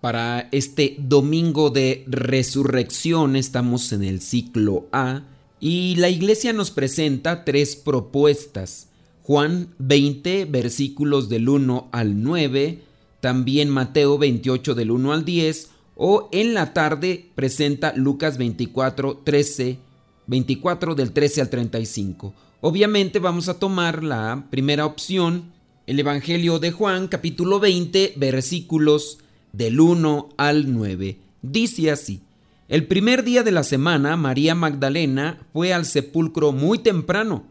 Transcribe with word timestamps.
para 0.00 0.48
este 0.52 0.96
domingo 0.98 1.70
de 1.70 2.04
resurrección, 2.06 3.36
estamos 3.36 3.92
en 3.92 4.02
el 4.02 4.20
ciclo 4.20 4.86
A, 4.92 5.22
y 5.60 5.96
la 5.96 6.08
iglesia 6.08 6.52
nos 6.52 6.70
presenta 6.70 7.44
tres 7.44 7.76
propuestas. 7.76 8.88
Juan 9.22 9.68
20, 9.78 10.46
versículos 10.46 11.28
del 11.28 11.48
1 11.48 11.90
al 11.92 12.22
9, 12.22 12.82
también 13.20 13.68
Mateo 13.68 14.16
28 14.16 14.74
del 14.74 14.90
1 14.90 15.12
al 15.12 15.24
10, 15.24 15.70
o 15.96 16.30
en 16.32 16.54
la 16.54 16.72
tarde 16.72 17.28
presenta 17.34 17.92
Lucas 17.94 18.38
24, 18.38 19.20
13, 19.22 19.78
24 20.26 20.94
del 20.94 21.12
13 21.12 21.42
al 21.42 21.50
35. 21.50 22.32
Obviamente 22.62 23.18
vamos 23.18 23.50
a 23.50 23.58
tomar 23.58 24.02
la 24.02 24.46
primera 24.50 24.86
opción, 24.86 25.52
el 25.86 26.00
Evangelio 26.00 26.58
de 26.58 26.72
Juan 26.72 27.06
capítulo 27.06 27.60
20, 27.60 28.14
versículos 28.16 29.18
del 29.52 29.80
1 29.80 30.28
al 30.36 30.72
9. 30.72 31.18
Dice 31.42 31.90
así, 31.90 32.22
el 32.68 32.86
primer 32.86 33.24
día 33.24 33.42
de 33.42 33.50
la 33.50 33.64
semana 33.64 34.16
María 34.16 34.54
Magdalena 34.54 35.46
fue 35.52 35.72
al 35.72 35.84
sepulcro 35.86 36.52
muy 36.52 36.78
temprano, 36.78 37.44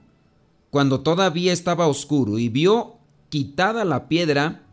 cuando 0.69 1.01
todavía 1.01 1.51
estaba 1.51 1.87
oscuro, 1.87 2.39
y 2.39 2.47
vio 2.47 2.95
quitada 3.29 3.83
la 3.83 4.07
piedra 4.07 4.63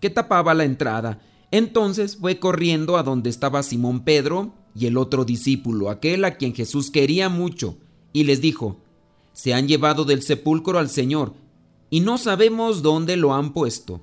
que 0.00 0.10
tapaba 0.10 0.54
la 0.54 0.64
entrada. 0.64 1.20
Entonces 1.50 2.16
fue 2.16 2.38
corriendo 2.38 2.96
a 2.96 3.02
donde 3.02 3.30
estaba 3.30 3.62
Simón 3.62 4.04
Pedro 4.04 4.54
y 4.74 4.86
el 4.86 4.96
otro 4.96 5.24
discípulo, 5.24 5.90
aquel 5.90 6.24
a 6.24 6.36
quien 6.36 6.54
Jesús 6.54 6.90
quería 6.90 7.28
mucho, 7.28 7.76
y 8.12 8.24
les 8.24 8.40
dijo, 8.40 8.78
se 9.32 9.54
han 9.54 9.66
llevado 9.66 10.04
del 10.04 10.22
sepulcro 10.22 10.78
al 10.78 10.88
Señor, 10.88 11.34
y 11.90 12.00
no 12.00 12.18
sabemos 12.18 12.82
dónde 12.82 13.16
lo 13.16 13.34
han 13.34 13.52
puesto. 13.52 14.00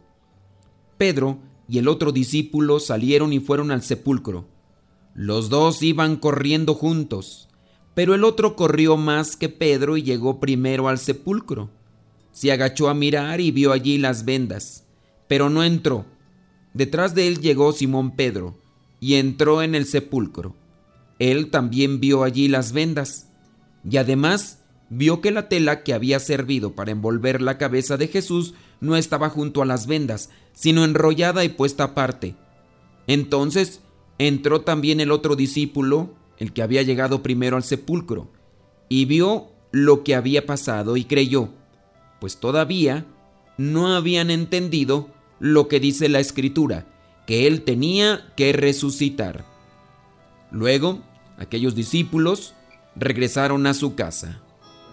Pedro 0.98 1.40
y 1.68 1.80
el 1.80 1.88
otro 1.88 2.12
discípulo 2.12 2.80
salieron 2.80 3.34
y 3.34 3.40
fueron 3.40 3.72
al 3.72 3.84
sepulcro. 3.84 4.48
Los 5.14 5.50
dos 5.50 5.82
iban 5.82 6.16
corriendo 6.16 6.74
juntos, 6.74 7.50
pero 7.94 8.14
el 8.14 8.24
otro 8.24 8.56
corrió 8.56 8.98
más 8.98 9.36
que 9.36 9.50
Pedro 9.50 9.98
y 9.98 10.04
llegó 10.04 10.40
primero 10.40 10.88
al 10.88 11.00
sepulcro. 11.00 11.70
Se 12.32 12.52
agachó 12.52 12.90
a 12.90 12.94
mirar 12.94 13.42
y 13.42 13.52
vio 13.52 13.72
allí 13.72 13.98
las 13.98 14.24
vendas, 14.24 14.86
pero 15.28 15.50
no 15.50 15.64
entró. 15.64 16.06
Detrás 16.74 17.16
de 17.16 17.28
él 17.28 17.40
llegó 17.40 17.74
Simón 17.74 18.16
Pedro 18.16 18.56
y 19.00 19.16
entró 19.16 19.64
en 19.64 19.74
el 19.74 19.86
sepulcro. 19.86 20.56
Él 21.18 21.50
también 21.50 22.00
vio 22.00 22.24
allí 22.24 22.48
las 22.48 22.72
vendas 22.72 23.30
y 23.90 23.98
además 23.98 24.64
vio 24.90 25.22
que 25.22 25.32
la 25.32 25.50
tela 25.50 25.84
que 25.84 25.94
había 25.94 26.20
servido 26.20 26.74
para 26.74 26.92
envolver 26.92 27.42
la 27.42 27.58
cabeza 27.58 27.98
de 27.98 28.08
Jesús 28.08 28.54
no 28.80 28.96
estaba 28.96 29.30
junto 29.30 29.62
a 29.62 29.66
las 29.66 29.88
vendas, 29.88 30.30
sino 30.54 30.84
enrollada 30.84 31.44
y 31.44 31.50
puesta 31.50 31.86
aparte. 31.86 32.36
Entonces 33.08 33.82
entró 34.18 34.62
también 34.62 35.00
el 35.00 35.12
otro 35.12 35.36
discípulo, 35.36 36.14
el 36.38 36.54
que 36.54 36.62
había 36.62 36.84
llegado 36.84 37.24
primero 37.24 37.58
al 37.58 37.64
sepulcro, 37.64 38.30
y 38.90 39.06
vio 39.06 39.48
lo 39.72 40.04
que 40.04 40.16
había 40.16 40.46
pasado 40.46 40.98
y 40.98 41.06
creyó, 41.06 41.50
pues 42.20 42.38
todavía 42.38 43.06
no 43.58 43.96
habían 43.96 44.32
entendido 44.32 45.10
lo 45.40 45.68
que 45.68 45.80
dice 45.80 46.10
la 46.10 46.20
escritura, 46.20 46.86
que 47.26 47.48
él 47.48 47.64
tenía 47.64 48.34
que 48.36 48.54
resucitar. 48.54 49.46
Luego, 50.52 51.02
aquellos 51.38 51.76
discípulos 51.76 52.54
regresaron 52.96 53.68
a 53.68 53.74
su 53.74 53.96
casa. 53.96 54.42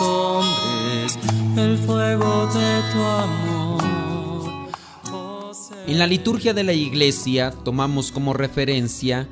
hombres 0.00 1.18
el 1.56 1.78
fuego 1.78 2.46
de 2.48 2.82
tu 2.92 2.98
amor. 2.98 4.70
En 5.86 5.98
la 5.98 6.06
liturgia 6.06 6.52
de 6.52 6.64
la 6.64 6.74
iglesia 6.74 7.50
tomamos 7.50 8.12
como 8.12 8.34
referencia 8.34 9.26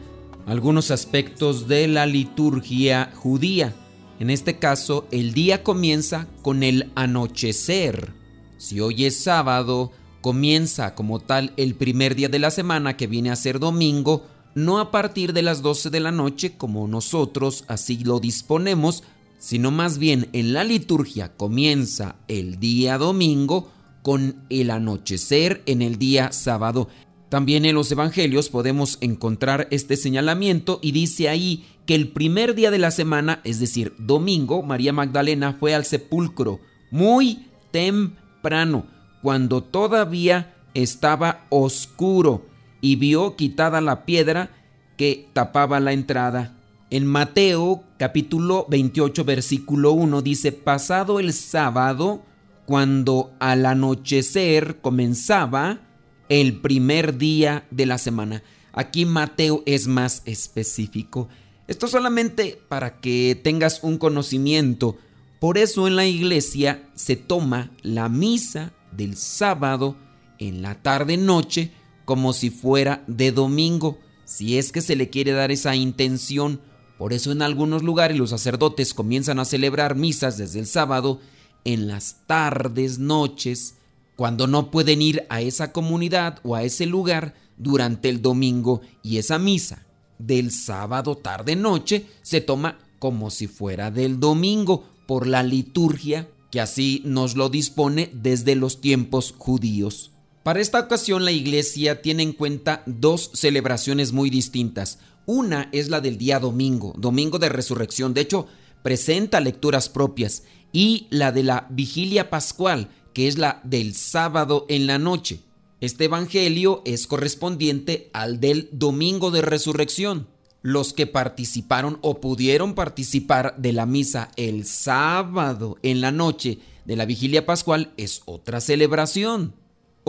algunos 0.46 0.90
aspectos 0.90 1.68
de 1.68 1.86
la 1.86 2.06
liturgia 2.06 3.12
judía. 3.14 3.74
En 4.18 4.30
este 4.30 4.58
caso, 4.58 5.06
el 5.10 5.34
día 5.34 5.62
comienza 5.62 6.26
con 6.42 6.62
el 6.62 6.90
anochecer. 6.94 8.14
Si 8.56 8.80
hoy 8.80 9.04
es 9.04 9.22
sábado, 9.22 9.92
comienza 10.22 10.94
como 10.94 11.20
tal 11.20 11.52
el 11.58 11.74
primer 11.74 12.14
día 12.14 12.28
de 12.30 12.38
la 12.38 12.50
semana 12.50 12.96
que 12.96 13.06
viene 13.06 13.30
a 13.30 13.36
ser 13.36 13.60
domingo, 13.60 14.26
no 14.54 14.80
a 14.80 14.90
partir 14.90 15.34
de 15.34 15.42
las 15.42 15.60
12 15.60 15.90
de 15.90 16.00
la 16.00 16.10
noche 16.10 16.56
como 16.56 16.88
nosotros 16.88 17.64
así 17.68 18.02
lo 18.02 18.18
disponemos, 18.18 19.04
sino 19.38 19.70
más 19.70 19.98
bien 19.98 20.28
en 20.32 20.52
la 20.52 20.64
liturgia 20.64 21.36
comienza 21.36 22.16
el 22.28 22.58
día 22.58 22.98
domingo 22.98 23.70
con 24.02 24.44
el 24.50 24.70
anochecer 24.70 25.62
en 25.66 25.82
el 25.82 25.98
día 25.98 26.32
sábado. 26.32 26.88
También 27.28 27.64
en 27.64 27.74
los 27.74 27.90
evangelios 27.92 28.48
podemos 28.48 28.98
encontrar 29.00 29.68
este 29.70 29.96
señalamiento 29.96 30.78
y 30.82 30.92
dice 30.92 31.28
ahí 31.28 31.66
que 31.86 31.94
el 31.94 32.08
primer 32.08 32.54
día 32.54 32.70
de 32.70 32.78
la 32.78 32.90
semana, 32.90 33.40
es 33.44 33.60
decir, 33.60 33.94
domingo, 33.98 34.62
María 34.62 34.92
Magdalena 34.92 35.54
fue 35.58 35.74
al 35.74 35.84
sepulcro 35.84 36.60
muy 36.90 37.46
temprano, 37.70 38.86
cuando 39.22 39.62
todavía 39.62 40.54
estaba 40.74 41.46
oscuro, 41.50 42.46
y 42.80 42.96
vio 42.96 43.36
quitada 43.36 43.80
la 43.80 44.04
piedra 44.04 44.50
que 44.96 45.28
tapaba 45.32 45.80
la 45.80 45.92
entrada. 45.92 46.56
En 46.90 47.06
Mateo 47.06 47.84
capítulo 47.98 48.64
28 48.70 49.24
versículo 49.24 49.92
1 49.92 50.22
dice, 50.22 50.52
pasado 50.52 51.18
el 51.20 51.32
sábado, 51.32 52.22
cuando 52.64 53.32
al 53.40 53.66
anochecer 53.66 54.80
comenzaba 54.80 55.80
el 56.28 56.60
primer 56.60 57.18
día 57.18 57.66
de 57.70 57.86
la 57.86 57.98
semana. 57.98 58.42
Aquí 58.72 59.04
Mateo 59.04 59.62
es 59.66 59.88
más 59.88 60.22
específico. 60.26 61.28
Esto 61.66 61.88
solamente 61.88 62.60
para 62.68 63.00
que 63.00 63.38
tengas 63.42 63.82
un 63.82 63.98
conocimiento. 63.98 64.96
Por 65.40 65.58
eso 65.58 65.88
en 65.88 65.96
la 65.96 66.06
iglesia 66.06 66.88
se 66.94 67.16
toma 67.16 67.72
la 67.82 68.08
misa 68.08 68.72
del 68.92 69.16
sábado 69.16 69.96
en 70.38 70.62
la 70.62 70.76
tarde 70.76 71.16
noche 71.16 71.72
como 72.04 72.32
si 72.32 72.50
fuera 72.50 73.02
de 73.06 73.32
domingo, 73.32 73.98
si 74.24 74.56
es 74.56 74.72
que 74.72 74.80
se 74.80 74.96
le 74.96 75.10
quiere 75.10 75.32
dar 75.32 75.50
esa 75.50 75.74
intención. 75.74 76.60
Por 76.98 77.12
eso 77.12 77.30
en 77.32 77.42
algunos 77.42 77.82
lugares 77.82 78.18
los 78.18 78.30
sacerdotes 78.30 78.92
comienzan 78.92 79.38
a 79.38 79.44
celebrar 79.44 79.94
misas 79.94 80.36
desde 80.36 80.58
el 80.58 80.66
sábado 80.66 81.20
en 81.64 81.86
las 81.86 82.26
tardes, 82.26 82.98
noches, 82.98 83.76
cuando 84.16 84.48
no 84.48 84.70
pueden 84.70 85.00
ir 85.00 85.24
a 85.28 85.40
esa 85.40 85.72
comunidad 85.72 86.40
o 86.42 86.56
a 86.56 86.64
ese 86.64 86.86
lugar 86.86 87.34
durante 87.56 88.08
el 88.08 88.20
domingo 88.20 88.80
y 89.02 89.18
esa 89.18 89.38
misa 89.38 89.86
del 90.18 90.50
sábado 90.50 91.16
tarde 91.16 91.54
noche 91.54 92.06
se 92.22 92.40
toma 92.40 92.78
como 92.98 93.30
si 93.30 93.46
fuera 93.46 93.90
del 93.90 94.18
domingo 94.18 94.84
por 95.06 95.26
la 95.26 95.42
liturgia 95.42 96.28
que 96.50 96.60
así 96.60 97.02
nos 97.04 97.36
lo 97.36 97.48
dispone 97.48 98.10
desde 98.12 98.54
los 98.56 98.80
tiempos 98.80 99.34
judíos. 99.36 100.10
Para 100.42 100.60
esta 100.60 100.80
ocasión 100.80 101.24
la 101.24 101.30
iglesia 101.30 102.00
tiene 102.00 102.22
en 102.22 102.32
cuenta 102.32 102.82
dos 102.86 103.30
celebraciones 103.34 104.12
muy 104.12 104.30
distintas. 104.30 104.98
Una 105.28 105.68
es 105.72 105.90
la 105.90 106.00
del 106.00 106.16
día 106.16 106.40
domingo, 106.40 106.94
domingo 106.96 107.38
de 107.38 107.50
resurrección. 107.50 108.14
De 108.14 108.22
hecho, 108.22 108.46
presenta 108.82 109.40
lecturas 109.40 109.90
propias. 109.90 110.44
Y 110.72 111.06
la 111.10 111.32
de 111.32 111.42
la 111.42 111.66
vigilia 111.68 112.30
pascual, 112.30 112.88
que 113.12 113.28
es 113.28 113.36
la 113.36 113.60
del 113.62 113.94
sábado 113.94 114.64
en 114.70 114.86
la 114.86 114.98
noche. 114.98 115.40
Este 115.82 116.06
evangelio 116.06 116.80
es 116.86 117.06
correspondiente 117.06 118.08
al 118.14 118.40
del 118.40 118.70
domingo 118.72 119.30
de 119.30 119.42
resurrección. 119.42 120.28
Los 120.62 120.94
que 120.94 121.06
participaron 121.06 121.98
o 122.00 122.22
pudieron 122.22 122.74
participar 122.74 123.54
de 123.58 123.74
la 123.74 123.84
misa 123.84 124.30
el 124.36 124.64
sábado 124.64 125.76
en 125.82 126.00
la 126.00 126.10
noche 126.10 126.58
de 126.86 126.96
la 126.96 127.04
vigilia 127.04 127.44
pascual 127.44 127.92
es 127.98 128.22
otra 128.24 128.62
celebración. 128.62 129.52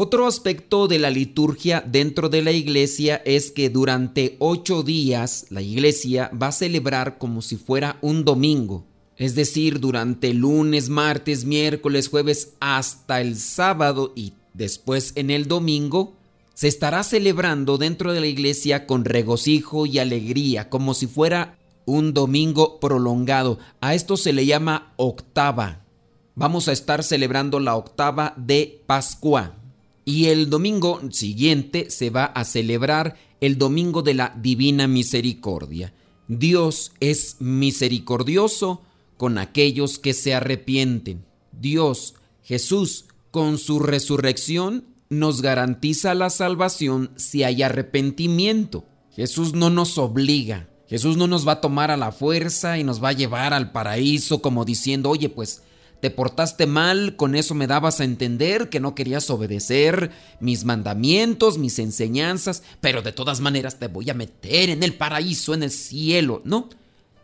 Otro 0.02 0.28
aspecto 0.28 0.88
de 0.88 0.98
la 0.98 1.10
liturgia 1.10 1.84
dentro 1.86 2.30
de 2.30 2.42
la 2.42 2.54
iglesia 2.54 3.22
es 3.26 3.52
que 3.52 3.70
durante 3.70 4.38
ocho 4.40 4.82
días 4.82 5.48
la 5.50 5.62
iglesia 5.62 6.32
va 6.42 6.48
a 6.48 6.52
celebrar 6.54 7.18
como 7.18 7.42
si 7.42 7.58
fuera 7.58 7.98
un 8.00 8.24
domingo. 8.24 8.86
Es 9.18 9.36
decir, 9.36 9.82
durante 9.82 10.34
lunes, 10.34 10.88
martes, 10.88 11.44
miércoles, 11.44 12.08
jueves 12.08 12.54
hasta 12.62 13.20
el 13.20 13.36
sábado 13.36 14.14
y 14.16 14.36
después 14.54 15.12
en 15.16 15.32
el 15.32 15.50
domingo, 15.50 16.14
se 16.54 16.70
estará 16.70 17.04
celebrando 17.04 17.78
dentro 17.78 18.14
de 18.14 18.22
la 18.22 18.28
iglesia 18.28 18.88
con 18.88 19.04
regocijo 19.04 19.86
y 19.86 20.00
alegría, 20.00 20.70
como 20.70 20.94
si 20.94 21.08
fuera 21.08 21.60
un 21.86 22.14
domingo 22.14 22.80
prolongado. 22.80 23.60
A 23.82 23.96
esto 23.96 24.16
se 24.16 24.32
le 24.32 24.46
llama 24.46 24.94
octava. 24.96 25.84
Vamos 26.36 26.70
a 26.70 26.72
estar 26.72 27.04
celebrando 27.04 27.60
la 27.60 27.76
octava 27.76 28.34
de 28.38 28.82
Pascua. 28.88 29.58
Y 30.10 30.26
el 30.26 30.50
domingo 30.50 31.00
siguiente 31.12 31.92
se 31.92 32.10
va 32.10 32.26
a 32.26 32.44
celebrar 32.44 33.16
el 33.42 33.60
domingo 33.60 34.02
de 34.02 34.16
la 34.16 34.36
Divina 34.42 34.88
Misericordia. 34.88 35.94
Dios 36.28 36.94
es 37.00 37.36
misericordioso 37.38 38.82
con 39.18 39.38
aquellos 39.38 40.00
que 40.00 40.16
se 40.16 40.34
arrepienten. 40.34 41.24
Dios, 41.52 42.16
Jesús, 42.42 43.06
con 43.30 43.60
su 43.60 43.78
resurrección, 43.78 44.86
nos 45.10 45.44
garantiza 45.44 46.16
la 46.16 46.32
salvación 46.32 47.12
si 47.16 47.44
hay 47.44 47.62
arrepentimiento. 47.62 48.86
Jesús 49.16 49.54
no 49.54 49.70
nos 49.70 50.00
obliga. 50.00 50.70
Jesús 50.88 51.18
no 51.18 51.28
nos 51.28 51.48
va 51.48 51.52
a 51.52 51.62
tomar 51.62 51.92
a 51.92 51.98
la 51.98 52.12
fuerza 52.12 52.80
y 52.80 52.84
nos 52.84 53.04
va 53.04 53.10
a 53.10 53.14
llevar 53.14 53.54
al 53.54 53.72
paraíso 53.72 54.42
como 54.42 54.66
diciendo, 54.66 55.12
oye, 55.12 55.30
pues 55.30 55.62
te 56.02 56.10
portaste 56.10 56.66
mal, 56.66 57.16
con 57.16 57.36
eso 57.36 57.54
me 57.56 57.68
dabas 57.68 58.00
a 58.00 58.06
entender 58.06 58.70
que 58.70 58.80
no 58.80 58.96
querías 58.96 59.30
obedecer 59.30 60.12
mis 60.40 60.64
mandamientos, 60.64 61.58
mis 61.58 61.78
enseñanzas, 61.80 62.64
pero 62.80 63.02
de 63.02 63.12
todas 63.12 63.42
maneras 63.42 63.80
te 63.80 63.88
voy 63.88 64.10
a 64.10 64.14
meter 64.14 64.70
en 64.70 64.84
el 64.84 64.94
paraíso, 64.94 65.54
en 65.54 65.64
el 65.64 65.72
cielo. 65.72 66.42
No, 66.46 66.70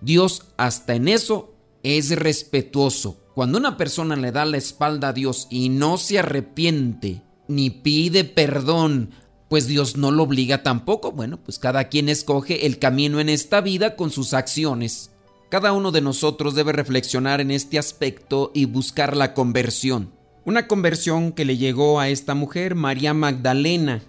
Dios 0.01 0.43
hasta 0.57 0.95
en 0.95 1.07
eso 1.07 1.53
es 1.83 2.09
respetuoso. 2.11 3.17
Cuando 3.33 3.57
una 3.57 3.77
persona 3.77 4.15
le 4.15 4.31
da 4.31 4.45
la 4.45 4.57
espalda 4.57 5.09
a 5.09 5.13
Dios 5.13 5.47
y 5.49 5.69
no 5.69 5.97
se 5.97 6.19
arrepiente 6.19 7.21
ni 7.47 7.69
pide 7.69 8.23
perdón, 8.23 9.11
pues 9.49 9.67
Dios 9.67 9.95
no 9.95 10.11
lo 10.11 10.23
obliga 10.23 10.63
tampoco. 10.63 11.11
Bueno, 11.11 11.37
pues 11.37 11.59
cada 11.59 11.89
quien 11.89 12.09
escoge 12.09 12.65
el 12.65 12.79
camino 12.79 13.19
en 13.19 13.29
esta 13.29 13.61
vida 13.61 13.95
con 13.95 14.11
sus 14.11 14.33
acciones. 14.33 15.11
Cada 15.49 15.73
uno 15.73 15.91
de 15.91 16.01
nosotros 16.01 16.55
debe 16.55 16.71
reflexionar 16.71 17.39
en 17.39 17.51
este 17.51 17.77
aspecto 17.77 18.51
y 18.53 18.65
buscar 18.65 19.15
la 19.15 19.33
conversión. 19.33 20.11
Una 20.43 20.67
conversión 20.67 21.31
que 21.31 21.45
le 21.45 21.57
llegó 21.57 21.99
a 21.99 22.09
esta 22.09 22.35
mujer, 22.35 22.75
María 22.75 23.13
Magdalena, 23.13 24.03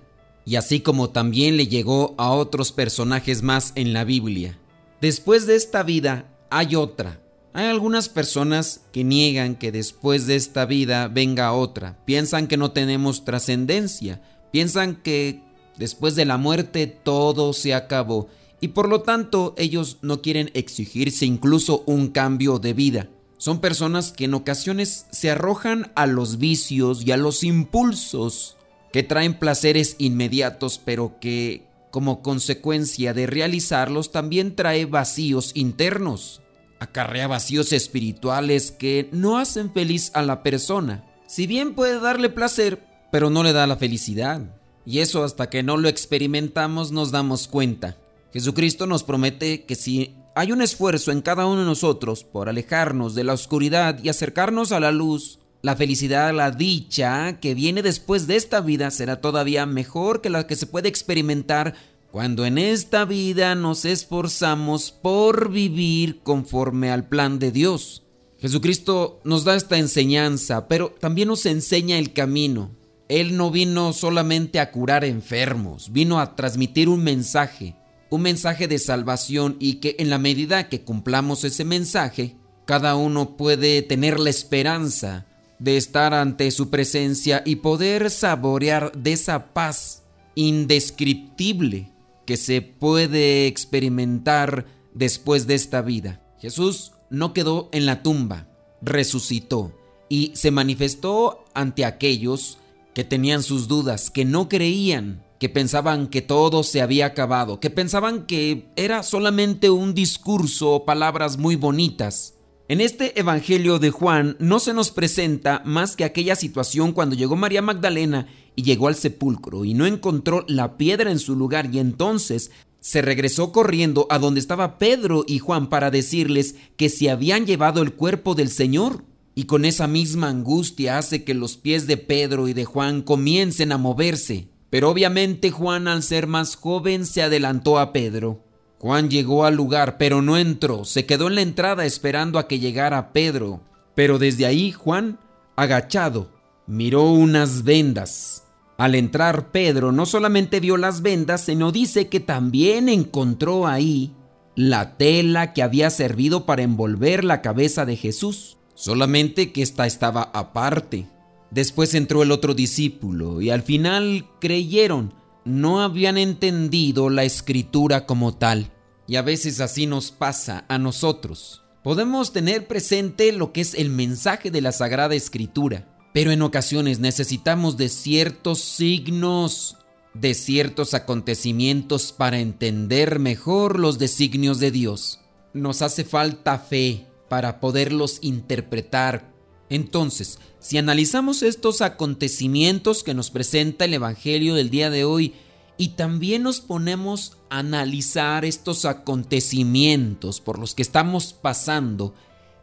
y 0.44 0.56
así 0.56 0.80
como 0.80 1.10
también 1.10 1.56
le 1.56 1.66
llegó 1.66 2.14
a 2.18 2.30
otros 2.30 2.72
personajes 2.72 3.42
más 3.42 3.72
en 3.74 3.92
la 3.92 4.04
Biblia. 4.04 4.58
Después 5.00 5.46
de 5.46 5.56
esta 5.56 5.82
vida 5.82 6.32
hay 6.50 6.74
otra. 6.76 7.20
Hay 7.52 7.66
algunas 7.66 8.08
personas 8.08 8.82
que 8.92 9.02
niegan 9.02 9.56
que 9.56 9.72
después 9.72 10.26
de 10.26 10.36
esta 10.36 10.64
vida 10.66 11.08
venga 11.08 11.52
otra. 11.52 11.98
Piensan 12.04 12.46
que 12.46 12.56
no 12.56 12.70
tenemos 12.70 13.24
trascendencia. 13.24 14.20
Piensan 14.52 14.96
que 14.96 15.42
después 15.78 16.16
de 16.16 16.26
la 16.26 16.36
muerte 16.36 16.86
todo 16.86 17.52
se 17.52 17.74
acabó 17.74 18.28
y 18.60 18.68
por 18.68 18.88
lo 18.88 19.02
tanto 19.02 19.54
ellos 19.58 19.98
no 20.02 20.22
quieren 20.22 20.50
exigirse 20.54 21.26
incluso 21.26 21.82
un 21.86 22.08
cambio 22.08 22.58
de 22.58 22.72
vida. 22.72 23.08
Son 23.38 23.60
personas 23.60 24.12
que 24.12 24.24
en 24.24 24.34
ocasiones 24.34 25.06
se 25.10 25.30
arrojan 25.30 25.92
a 25.94 26.06
los 26.06 26.38
vicios 26.38 27.06
y 27.06 27.12
a 27.12 27.16
los 27.16 27.44
impulsos 27.44 28.56
que 28.92 29.02
traen 29.02 29.38
placeres 29.38 29.96
inmediatos 29.98 30.80
pero 30.82 31.18
que 31.20 31.66
como 31.90 32.22
consecuencia 32.22 33.14
de 33.14 33.26
realizarlos 33.26 34.10
también 34.10 34.54
trae 34.54 34.86
vacíos 34.86 35.52
internos. 35.54 36.42
Acarrea 36.78 37.26
vacíos 37.26 37.72
espirituales 37.72 38.70
que 38.70 39.08
no 39.12 39.38
hacen 39.38 39.72
feliz 39.72 40.10
a 40.14 40.22
la 40.22 40.42
persona. 40.42 41.04
Si 41.26 41.46
bien 41.46 41.74
puede 41.74 41.98
darle 41.98 42.28
placer, 42.28 42.84
pero 43.10 43.30
no 43.30 43.42
le 43.42 43.54
da 43.54 43.66
la 43.66 43.76
felicidad. 43.76 44.42
Y 44.84 44.98
eso 44.98 45.24
hasta 45.24 45.48
que 45.48 45.62
no 45.62 45.78
lo 45.78 45.88
experimentamos 45.88 46.92
nos 46.92 47.10
damos 47.12 47.48
cuenta. 47.48 47.96
Jesucristo 48.32 48.86
nos 48.86 49.02
promete 49.02 49.64
que 49.64 49.74
si 49.74 50.14
hay 50.34 50.52
un 50.52 50.60
esfuerzo 50.60 51.12
en 51.12 51.22
cada 51.22 51.46
uno 51.46 51.60
de 51.60 51.66
nosotros 51.66 52.22
por 52.22 52.48
alejarnos 52.48 53.14
de 53.14 53.24
la 53.24 53.32
oscuridad 53.32 53.98
y 54.02 54.10
acercarnos 54.10 54.72
a 54.72 54.80
la 54.80 54.92
luz, 54.92 55.38
la 55.62 55.76
felicidad, 55.76 56.34
la 56.34 56.50
dicha 56.50 57.40
que 57.40 57.54
viene 57.54 57.82
después 57.82 58.26
de 58.26 58.36
esta 58.36 58.60
vida 58.60 58.90
será 58.90 59.20
todavía 59.20 59.64
mejor 59.64 60.20
que 60.20 60.30
la 60.30 60.46
que 60.46 60.54
se 60.54 60.66
puede 60.66 60.88
experimentar 60.88 61.74
cuando 62.10 62.44
en 62.44 62.58
esta 62.58 63.04
vida 63.04 63.54
nos 63.54 63.84
esforzamos 63.84 64.92
por 64.92 65.50
vivir 65.50 66.20
conforme 66.22 66.90
al 66.90 67.08
plan 67.08 67.38
de 67.38 67.50
Dios. 67.50 68.04
Jesucristo 68.38 69.20
nos 69.24 69.44
da 69.44 69.56
esta 69.56 69.78
enseñanza, 69.78 70.68
pero 70.68 70.94
también 71.00 71.28
nos 71.28 71.46
enseña 71.46 71.98
el 71.98 72.12
camino. 72.12 72.70
Él 73.08 73.36
no 73.36 73.50
vino 73.50 73.92
solamente 73.92 74.60
a 74.60 74.70
curar 74.70 75.04
enfermos, 75.04 75.92
vino 75.92 76.20
a 76.20 76.36
transmitir 76.36 76.88
un 76.88 77.02
mensaje 77.02 77.74
un 78.10 78.22
mensaje 78.22 78.68
de 78.68 78.78
salvación 78.78 79.56
y 79.58 79.74
que 79.74 79.96
en 79.98 80.10
la 80.10 80.18
medida 80.18 80.68
que 80.68 80.82
cumplamos 80.82 81.44
ese 81.44 81.64
mensaje, 81.64 82.36
cada 82.64 82.96
uno 82.96 83.36
puede 83.36 83.82
tener 83.82 84.18
la 84.18 84.30
esperanza 84.30 85.26
de 85.58 85.76
estar 85.76 86.14
ante 86.14 86.50
su 86.50 86.70
presencia 86.70 87.42
y 87.44 87.56
poder 87.56 88.10
saborear 88.10 88.92
de 88.92 89.12
esa 89.12 89.52
paz 89.54 90.02
indescriptible 90.34 91.90
que 92.26 92.36
se 92.36 92.60
puede 92.60 93.46
experimentar 93.46 94.66
después 94.94 95.46
de 95.46 95.54
esta 95.54 95.80
vida. 95.80 96.20
Jesús 96.38 96.92
no 97.08 97.32
quedó 97.32 97.68
en 97.72 97.86
la 97.86 98.02
tumba, 98.02 98.48
resucitó 98.82 99.72
y 100.08 100.32
se 100.34 100.50
manifestó 100.50 101.44
ante 101.54 101.84
aquellos 101.84 102.58
que 102.94 103.04
tenían 103.04 103.42
sus 103.42 103.68
dudas, 103.68 104.10
que 104.10 104.24
no 104.24 104.48
creían 104.48 105.25
que 105.38 105.48
pensaban 105.48 106.08
que 106.08 106.22
todo 106.22 106.62
se 106.62 106.80
había 106.80 107.06
acabado, 107.06 107.60
que 107.60 107.70
pensaban 107.70 108.26
que 108.26 108.68
era 108.76 109.02
solamente 109.02 109.70
un 109.70 109.94
discurso 109.94 110.72
o 110.72 110.84
palabras 110.84 111.38
muy 111.38 111.56
bonitas. 111.56 112.34
En 112.68 112.80
este 112.80 113.18
Evangelio 113.20 113.78
de 113.78 113.90
Juan 113.90 114.36
no 114.40 114.58
se 114.58 114.74
nos 114.74 114.90
presenta 114.90 115.62
más 115.64 115.94
que 115.94 116.04
aquella 116.04 116.34
situación 116.34 116.92
cuando 116.92 117.14
llegó 117.14 117.36
María 117.36 117.62
Magdalena 117.62 118.26
y 118.56 118.62
llegó 118.64 118.88
al 118.88 118.96
sepulcro 118.96 119.64
y 119.64 119.74
no 119.74 119.86
encontró 119.86 120.44
la 120.48 120.76
piedra 120.76 121.12
en 121.12 121.20
su 121.20 121.36
lugar 121.36 121.72
y 121.72 121.78
entonces 121.78 122.50
se 122.80 123.02
regresó 123.02 123.52
corriendo 123.52 124.06
a 124.10 124.18
donde 124.18 124.40
estaba 124.40 124.78
Pedro 124.78 125.24
y 125.26 125.38
Juan 125.38 125.68
para 125.68 125.90
decirles 125.90 126.56
que 126.76 126.88
se 126.88 127.10
habían 127.10 127.46
llevado 127.46 127.82
el 127.82 127.92
cuerpo 127.92 128.34
del 128.34 128.48
Señor. 128.48 129.04
Y 129.34 129.44
con 129.44 129.64
esa 129.64 129.86
misma 129.86 130.28
angustia 130.28 130.96
hace 130.96 131.22
que 131.22 131.34
los 131.34 131.56
pies 131.56 131.86
de 131.86 131.98
Pedro 131.98 132.48
y 132.48 132.52
de 132.54 132.64
Juan 132.64 133.02
comiencen 133.02 133.70
a 133.70 133.76
moverse. 133.76 134.48
Pero 134.70 134.90
obviamente 134.90 135.50
Juan 135.50 135.88
al 135.88 136.02
ser 136.02 136.26
más 136.26 136.56
joven 136.56 137.06
se 137.06 137.22
adelantó 137.22 137.78
a 137.78 137.92
Pedro. 137.92 138.44
Juan 138.78 139.08
llegó 139.08 139.44
al 139.44 139.54
lugar, 139.54 139.96
pero 139.98 140.22
no 140.22 140.36
entró, 140.36 140.84
se 140.84 141.06
quedó 141.06 141.28
en 141.28 141.36
la 141.36 141.40
entrada 141.40 141.86
esperando 141.86 142.38
a 142.38 142.46
que 142.46 142.58
llegara 142.58 143.12
Pedro. 143.12 143.60
Pero 143.94 144.18
desde 144.18 144.44
ahí 144.46 144.72
Juan, 144.72 145.18
agachado, 145.56 146.30
miró 146.66 147.10
unas 147.10 147.64
vendas. 147.64 148.44
Al 148.76 148.94
entrar 148.94 149.50
Pedro 149.52 149.90
no 149.90 150.04
solamente 150.04 150.60
vio 150.60 150.76
las 150.76 151.00
vendas, 151.00 151.42
sino 151.42 151.72
dice 151.72 152.08
que 152.08 152.20
también 152.20 152.88
encontró 152.90 153.66
ahí 153.66 154.12
la 154.54 154.96
tela 154.96 155.52
que 155.52 155.62
había 155.62 155.88
servido 155.90 156.44
para 156.44 156.62
envolver 156.62 157.24
la 157.24 157.40
cabeza 157.40 157.86
de 157.86 157.96
Jesús, 157.96 158.58
solamente 158.74 159.52
que 159.52 159.62
ésta 159.62 159.86
estaba 159.86 160.30
aparte. 160.34 161.06
Después 161.50 161.94
entró 161.94 162.22
el 162.22 162.32
otro 162.32 162.54
discípulo 162.54 163.40
y 163.40 163.50
al 163.50 163.62
final 163.62 164.26
creyeron. 164.40 165.14
No 165.44 165.82
habían 165.82 166.18
entendido 166.18 167.08
la 167.08 167.24
escritura 167.24 168.06
como 168.06 168.36
tal. 168.36 168.72
Y 169.06 169.16
a 169.16 169.22
veces 169.22 169.60
así 169.60 169.86
nos 169.86 170.10
pasa 170.10 170.64
a 170.68 170.78
nosotros. 170.78 171.62
Podemos 171.84 172.32
tener 172.32 172.66
presente 172.66 173.30
lo 173.30 173.52
que 173.52 173.60
es 173.60 173.74
el 173.74 173.90
mensaje 173.90 174.50
de 174.50 174.60
la 174.60 174.72
Sagrada 174.72 175.14
Escritura, 175.14 175.96
pero 176.12 176.32
en 176.32 176.42
ocasiones 176.42 176.98
necesitamos 176.98 177.76
de 177.76 177.88
ciertos 177.88 178.58
signos, 178.58 179.76
de 180.12 180.34
ciertos 180.34 180.94
acontecimientos 180.94 182.10
para 182.10 182.40
entender 182.40 183.20
mejor 183.20 183.78
los 183.78 184.00
designios 184.00 184.58
de 184.58 184.72
Dios. 184.72 185.20
Nos 185.52 185.80
hace 185.80 186.02
falta 186.02 186.58
fe 186.58 187.06
para 187.28 187.60
poderlos 187.60 188.18
interpretar. 188.20 189.32
Entonces, 189.68 190.38
si 190.60 190.78
analizamos 190.78 191.42
estos 191.42 191.80
acontecimientos 191.80 193.02
que 193.02 193.14
nos 193.14 193.30
presenta 193.30 193.84
el 193.84 193.94
Evangelio 193.94 194.54
del 194.54 194.70
día 194.70 194.90
de 194.90 195.04
hoy, 195.04 195.34
y 195.78 195.88
también 195.88 196.42
nos 196.42 196.60
ponemos 196.60 197.36
a 197.50 197.58
analizar 197.58 198.44
estos 198.44 198.84
acontecimientos 198.84 200.40
por 200.40 200.58
los 200.58 200.74
que 200.74 200.82
estamos 200.82 201.34
pasando, 201.34 202.14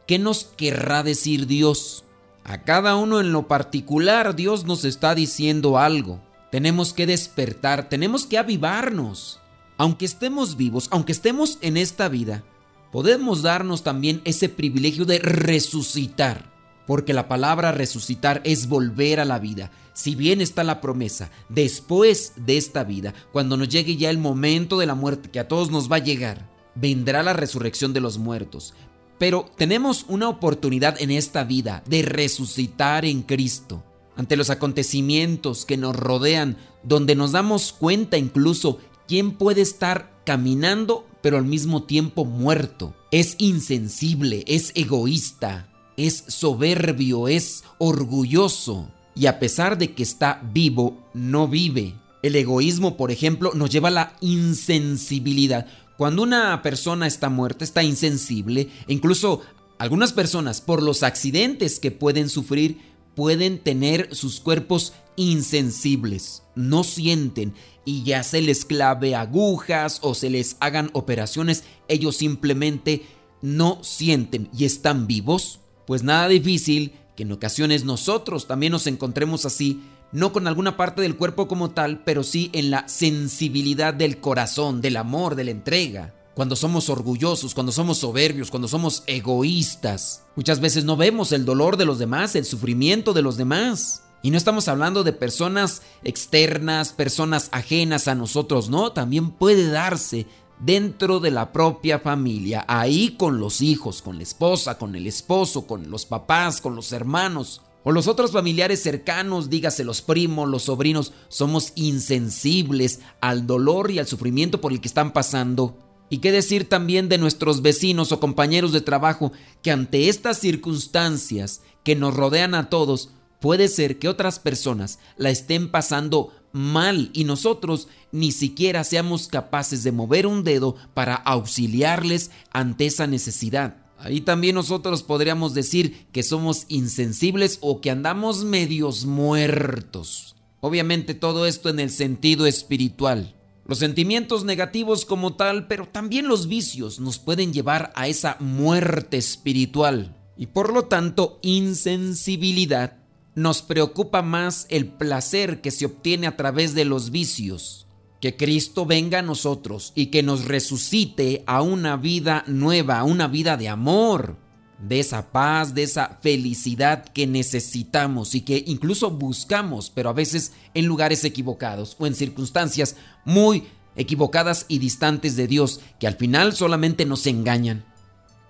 ¿qué 0.07 0.17
nos 0.17 0.45
querrá 0.45 1.03
decir 1.03 1.45
Dios? 1.45 2.03
A 2.43 2.63
cada 2.63 2.95
uno 2.95 3.19
en 3.19 3.31
lo 3.31 3.47
particular 3.47 4.35
Dios 4.35 4.65
nos 4.65 4.83
está 4.83 5.15
diciendo 5.15 5.77
algo. 5.77 6.21
Tenemos 6.51 6.93
que 6.93 7.05
despertar, 7.05 7.87
tenemos 7.89 8.25
que 8.25 8.37
avivarnos. 8.37 9.39
Aunque 9.77 10.05
estemos 10.05 10.57
vivos, 10.57 10.87
aunque 10.91 11.11
estemos 11.11 11.57
en 11.61 11.77
esta 11.77 12.09
vida, 12.09 12.43
podemos 12.91 13.41
darnos 13.41 13.83
también 13.83 14.21
ese 14.23 14.49
privilegio 14.49 15.05
de 15.05 15.19
resucitar 15.19 16.52
porque 16.85 17.13
la 17.13 17.27
palabra 17.27 17.71
resucitar 17.71 18.41
es 18.43 18.67
volver 18.67 19.19
a 19.19 19.25
la 19.25 19.39
vida. 19.39 19.71
Si 19.93 20.15
bien 20.15 20.41
está 20.41 20.63
la 20.63 20.81
promesa, 20.81 21.29
después 21.49 22.33
de 22.35 22.57
esta 22.57 22.83
vida, 22.83 23.13
cuando 23.31 23.57
nos 23.57 23.69
llegue 23.69 23.95
ya 23.95 24.09
el 24.09 24.17
momento 24.17 24.77
de 24.77 24.85
la 24.85 24.95
muerte, 24.95 25.29
que 25.29 25.39
a 25.39 25.47
todos 25.47 25.69
nos 25.69 25.91
va 25.91 25.97
a 25.97 26.03
llegar, 26.03 26.49
vendrá 26.75 27.23
la 27.23 27.33
resurrección 27.33 27.93
de 27.93 28.01
los 28.01 28.17
muertos. 28.17 28.73
Pero 29.19 29.45
tenemos 29.57 30.05
una 30.07 30.27
oportunidad 30.27 31.01
en 31.01 31.11
esta 31.11 31.43
vida 31.43 31.83
de 31.87 32.01
resucitar 32.01 33.05
en 33.05 33.21
Cristo. 33.21 33.83
Ante 34.15 34.35
los 34.35 34.49
acontecimientos 34.49 35.65
que 35.65 35.77
nos 35.77 35.95
rodean, 35.95 36.57
donde 36.83 37.15
nos 37.15 37.31
damos 37.31 37.73
cuenta 37.73 38.17
incluso 38.17 38.79
quién 39.07 39.31
puede 39.31 39.61
estar 39.61 40.11
caminando 40.25 41.07
pero 41.23 41.37
al 41.37 41.45
mismo 41.45 41.83
tiempo 41.83 42.25
muerto. 42.25 42.93
Es 43.09 43.35
insensible, 43.39 44.43
es 44.45 44.73
egoísta, 44.75 45.69
es 45.97 46.23
soberbio, 46.27 47.27
es 47.27 47.63
orgulloso 47.77 48.89
y 49.15 49.27
a 49.27 49.39
pesar 49.39 49.77
de 49.77 49.93
que 49.93 50.03
está 50.03 50.41
vivo, 50.53 51.03
no 51.13 51.47
vive. 51.47 51.95
El 52.21 52.35
egoísmo, 52.35 52.97
por 52.97 53.11
ejemplo, 53.11 53.51
nos 53.53 53.69
lleva 53.69 53.89
a 53.89 53.91
la 53.91 54.15
insensibilidad. 54.21 55.67
Cuando 55.97 56.23
una 56.23 56.61
persona 56.61 57.05
está 57.05 57.29
muerta, 57.29 57.63
está 57.63 57.83
insensible 57.83 58.69
incluso 58.87 59.41
algunas 59.77 60.13
personas, 60.13 60.61
por 60.61 60.81
los 60.81 61.03
accidentes 61.03 61.79
que 61.79 61.91
pueden 61.91 62.29
sufrir, 62.29 62.79
pueden 63.15 63.59
tener 63.59 64.15
sus 64.15 64.39
cuerpos 64.39 64.93
insensibles, 65.15 66.43
no 66.55 66.83
sienten 66.83 67.53
y 67.85 68.03
ya 68.03 68.23
se 68.23 68.41
les 68.41 68.65
clave 68.65 69.15
agujas 69.15 69.99
o 70.01 70.15
se 70.15 70.29
les 70.29 70.55
hagan 70.59 70.89
operaciones, 70.93 71.65
ellos 71.87 72.15
simplemente 72.15 73.05
no 73.41 73.83
sienten 73.83 74.49
y 74.57 74.65
están 74.65 75.05
vivos. 75.05 75.59
Pues 75.85 76.03
nada 76.03 76.27
difícil 76.27 76.93
que 77.15 77.23
en 77.23 77.31
ocasiones 77.31 77.83
nosotros 77.83 78.47
también 78.47 78.71
nos 78.71 78.87
encontremos 78.87 79.45
así, 79.45 79.83
no 80.11 80.31
con 80.31 80.47
alguna 80.47 80.77
parte 80.77 81.01
del 81.01 81.17
cuerpo 81.17 81.47
como 81.47 81.71
tal, 81.71 82.03
pero 82.03 82.23
sí 82.23 82.49
en 82.53 82.71
la 82.71 82.87
sensibilidad 82.87 83.93
del 83.93 84.19
corazón, 84.19 84.81
del 84.81 84.97
amor, 84.97 85.35
de 85.35 85.43
la 85.45 85.51
entrega. 85.51 86.13
Cuando 86.35 86.55
somos 86.55 86.89
orgullosos, 86.89 87.53
cuando 87.53 87.71
somos 87.71 87.99
soberbios, 87.99 88.49
cuando 88.49 88.67
somos 88.67 89.03
egoístas. 89.05 90.23
Muchas 90.35 90.59
veces 90.59 90.83
no 90.83 90.97
vemos 90.97 91.31
el 91.31 91.45
dolor 91.45 91.77
de 91.77 91.85
los 91.85 91.99
demás, 91.99 92.35
el 92.35 92.45
sufrimiento 92.45 93.13
de 93.13 93.21
los 93.21 93.37
demás. 93.37 94.03
Y 94.23 94.31
no 94.31 94.37
estamos 94.37 94.67
hablando 94.67 95.03
de 95.03 95.13
personas 95.13 95.81
externas, 96.03 96.93
personas 96.93 97.49
ajenas 97.51 98.07
a 98.07 98.15
nosotros, 98.15 98.69
no, 98.69 98.93
también 98.93 99.31
puede 99.31 99.67
darse 99.67 100.25
dentro 100.65 101.19
de 101.19 101.31
la 101.31 101.51
propia 101.51 101.99
familia, 101.99 102.65
ahí 102.67 103.15
con 103.17 103.39
los 103.39 103.61
hijos, 103.61 104.01
con 104.01 104.17
la 104.17 104.23
esposa, 104.23 104.77
con 104.77 104.95
el 104.95 105.07
esposo, 105.07 105.67
con 105.67 105.89
los 105.89 106.05
papás, 106.05 106.61
con 106.61 106.75
los 106.75 106.91
hermanos 106.91 107.61
o 107.83 107.91
los 107.91 108.07
otros 108.07 108.31
familiares 108.31 108.81
cercanos, 108.81 109.49
dígase 109.49 109.83
los 109.83 110.01
primos, 110.01 110.47
los 110.47 110.63
sobrinos, 110.63 111.11
somos 111.27 111.73
insensibles 111.75 113.01
al 113.19 113.45
dolor 113.45 113.91
y 113.91 113.99
al 113.99 114.07
sufrimiento 114.07 114.61
por 114.61 114.71
el 114.71 114.79
que 114.79 114.87
están 114.87 115.11
pasando. 115.11 115.77
¿Y 116.09 116.19
qué 116.19 116.31
decir 116.31 116.69
también 116.69 117.09
de 117.09 117.17
nuestros 117.17 117.61
vecinos 117.61 118.11
o 118.11 118.19
compañeros 118.21 118.71
de 118.71 118.81
trabajo 118.81 119.33
que 119.61 119.71
ante 119.71 120.07
estas 120.07 120.37
circunstancias 120.37 121.61
que 121.83 121.95
nos 121.95 122.13
rodean 122.13 122.55
a 122.55 122.69
todos, 122.69 123.09
puede 123.41 123.67
ser 123.67 123.99
que 123.99 124.07
otras 124.07 124.39
personas 124.39 124.99
la 125.17 125.29
estén 125.29 125.69
pasando 125.69 126.31
mal 126.53 127.09
y 127.13 127.25
nosotros 127.25 127.89
ni 128.11 128.31
siquiera 128.31 128.83
seamos 128.83 129.27
capaces 129.27 129.83
de 129.83 129.91
mover 129.91 130.25
un 130.27 130.43
dedo 130.43 130.75
para 130.93 131.15
auxiliarles 131.15 132.31
ante 132.51 132.85
esa 132.85 133.07
necesidad. 133.07 133.77
Ahí 133.97 134.21
también 134.21 134.55
nosotros 134.55 135.03
podríamos 135.03 135.53
decir 135.53 136.07
que 136.11 136.23
somos 136.23 136.65
insensibles 136.67 137.57
o 137.61 137.81
que 137.81 137.89
andamos 137.89 138.43
medios 138.43 139.05
muertos. 139.05 140.35
Obviamente 140.61 141.13
todo 141.13 141.45
esto 141.45 141.69
en 141.69 141.79
el 141.79 141.89
sentido 141.89 142.45
espiritual. 142.45 143.35
Los 143.65 143.79
sentimientos 143.79 144.43
negativos 144.43 145.05
como 145.05 145.35
tal, 145.35 145.67
pero 145.67 145.87
también 145.87 146.27
los 146.27 146.47
vicios 146.47 146.99
nos 146.99 147.17
pueden 147.17 147.53
llevar 147.53 147.93
a 147.95 148.07
esa 148.07 148.35
muerte 148.39 149.17
espiritual 149.17 150.17
y 150.37 150.47
por 150.47 150.73
lo 150.73 150.85
tanto 150.85 151.39
insensibilidad 151.41 153.02
nos 153.35 153.61
preocupa 153.61 154.21
más 154.21 154.65
el 154.69 154.87
placer 154.87 155.61
que 155.61 155.71
se 155.71 155.85
obtiene 155.85 156.27
a 156.27 156.37
través 156.37 156.75
de 156.75 156.85
los 156.85 157.11
vicios. 157.11 157.87
Que 158.21 158.37
Cristo 158.37 158.85
venga 158.85 159.19
a 159.19 159.23
nosotros 159.23 159.91
y 159.95 160.07
que 160.07 160.23
nos 160.23 160.45
resucite 160.45 161.43
a 161.45 161.61
una 161.61 161.97
vida 161.97 162.43
nueva, 162.47 162.99
a 162.99 163.03
una 163.03 163.27
vida 163.27 163.57
de 163.57 163.67
amor, 163.67 164.37
de 164.79 164.99
esa 164.99 165.31
paz, 165.31 165.73
de 165.73 165.83
esa 165.83 166.19
felicidad 166.21 167.05
que 167.05 167.27
necesitamos 167.27 168.35
y 168.35 168.41
que 168.41 168.63
incluso 168.67 169.11
buscamos, 169.11 169.89
pero 169.89 170.09
a 170.09 170.13
veces 170.13 170.53
en 170.73 170.85
lugares 170.85 171.23
equivocados 171.23 171.95
o 171.99 172.07
en 172.07 172.15
circunstancias 172.15 172.95
muy 173.25 173.65
equivocadas 173.95 174.65
y 174.67 174.79
distantes 174.79 175.35
de 175.35 175.47
Dios, 175.47 175.81
que 175.99 176.07
al 176.07 176.15
final 176.15 176.53
solamente 176.53 177.05
nos 177.05 177.27
engañan. 177.27 177.85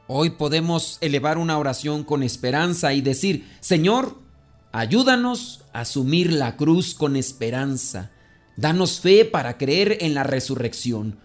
Hoy 0.07 0.31
podemos 0.31 0.97
elevar 1.01 1.37
una 1.37 1.57
oración 1.57 2.03
con 2.03 2.23
esperanza 2.23 2.93
y 2.93 3.01
decir, 3.01 3.49
Señor, 3.59 4.22
Ayúdanos 4.75 5.61
a 5.71 5.81
asumir 5.81 6.33
la 6.33 6.57
cruz 6.57 6.95
con 6.95 7.15
esperanza. 7.15 8.09
Danos 8.57 8.99
fe 8.99 9.23
para 9.23 9.59
creer 9.59 9.99
en 10.01 10.15
la 10.15 10.23
resurrección. 10.23 11.19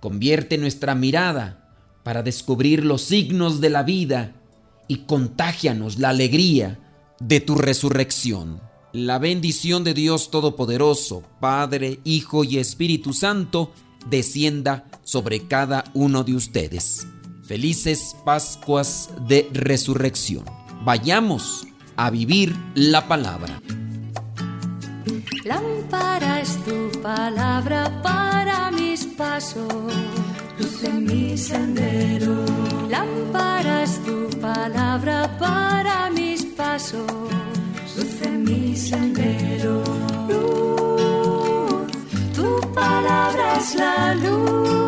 Convierte 0.00 0.56
nuestra 0.56 0.94
mirada 0.94 1.68
para 2.02 2.22
descubrir 2.22 2.86
los 2.86 3.02
signos 3.02 3.60
de 3.60 3.68
la 3.68 3.82
vida 3.82 4.32
y 4.88 5.00
contágianos 5.00 5.98
la 5.98 6.08
alegría 6.08 6.80
de 7.20 7.40
tu 7.40 7.56
resurrección. 7.56 8.58
La 8.94 9.18
bendición 9.18 9.84
de 9.84 9.92
Dios 9.92 10.30
Todopoderoso, 10.30 11.24
Padre, 11.40 12.00
Hijo 12.04 12.42
y 12.42 12.56
Espíritu 12.56 13.12
Santo, 13.12 13.70
descienda 14.08 14.86
sobre 15.04 15.46
cada 15.46 15.84
uno 15.92 16.24
de 16.24 16.34
ustedes. 16.34 17.06
Felices 17.44 18.16
Pascuas 18.24 19.10
de 19.26 19.46
Resurrección. 19.52 20.46
Vayamos 20.84 21.67
a 21.98 22.10
vivir 22.10 22.54
la 22.74 23.06
palabra. 23.08 23.60
Lámpara 25.44 26.40
es 26.40 26.56
tu 26.64 26.90
palabra 27.02 28.00
para 28.02 28.70
mis 28.70 29.04
pasos, 29.04 29.92
luz 30.58 30.84
en 30.84 31.04
mi 31.04 31.36
sendero. 31.36 32.44
Lámpara 32.88 33.82
es 33.82 34.00
tu 34.04 34.30
palabra 34.40 35.36
para 35.38 36.08
mis 36.10 36.44
pasos, 36.44 37.10
luz 37.96 38.22
en 38.22 38.44
mi 38.44 38.76
sendero. 38.76 39.82
Luz, 40.28 41.92
tu 42.36 42.60
palabra 42.74 43.56
es 43.58 43.74
la 43.74 44.14
luz 44.14 44.87